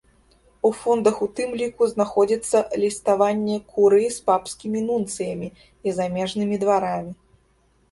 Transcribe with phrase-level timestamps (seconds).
[0.69, 7.11] У фондах у тым ліку знаходзіцца ліставанне курыі з папскімі нунцыямі і замежнымі дварамі.